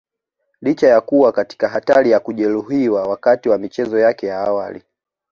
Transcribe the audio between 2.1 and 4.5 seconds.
ya kujeruhiwa wakati wa michezo yake ya